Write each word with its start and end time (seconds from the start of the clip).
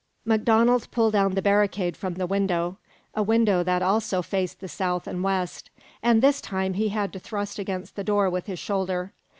MacDonald 0.25 0.89
pulled 0.89 1.13
down 1.13 1.35
the 1.35 1.43
barricade 1.43 1.95
from 1.95 2.15
the 2.15 2.25
window 2.25 2.79
a 3.13 3.21
window 3.21 3.61
that 3.61 3.83
also 3.83 4.23
faced 4.23 4.59
the 4.59 4.67
south 4.67 5.05
and 5.05 5.23
west, 5.23 5.69
and 6.01 6.23
this 6.23 6.41
time 6.41 6.73
he 6.73 6.89
had 6.89 7.13
to 7.13 7.19
thrust 7.19 7.59
against 7.59 7.95
the 7.95 8.03
door 8.03 8.27
with 8.27 8.47
his 8.47 8.57
shoulder. 8.57 9.13